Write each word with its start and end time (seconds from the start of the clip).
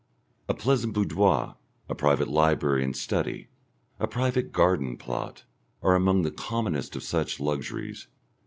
A 0.49 0.55
pleasant 0.55 0.95
boudoir, 0.95 1.57
a 1.87 1.93
private 1.93 2.27
library 2.27 2.83
and 2.83 2.97
study, 2.97 3.49
a 3.99 4.07
private 4.07 4.51
garden 4.51 4.97
plot, 4.97 5.43
are 5.83 5.93
among 5.93 6.23
the 6.23 6.31
commonest 6.31 6.95
of 6.95 7.03
such 7.03 7.39
luxuries. 7.39 8.07